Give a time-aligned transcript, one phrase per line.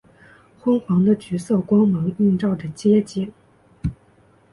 [0.59, 3.31] 昏黄的橘色光芒映照着街景